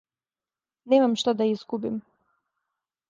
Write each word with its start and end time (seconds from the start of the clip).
Немам 0.93 1.13
шта 1.23 1.31
да 1.41 1.45
изгубим. 1.53 1.95